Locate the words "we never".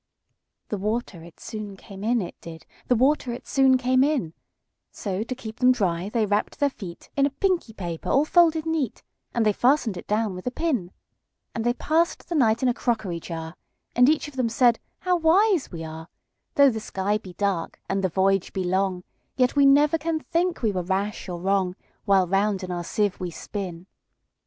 19.55-19.99